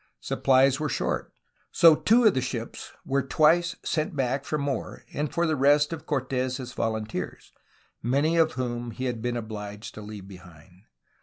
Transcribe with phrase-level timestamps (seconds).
[0.21, 1.31] Supplies were short;
[1.71, 5.93] so two of the ships were twice sent back for more and for the rest
[5.93, 7.51] of Cortes' volunteers,
[8.01, 10.85] many of whom he had been obliged to leave behind.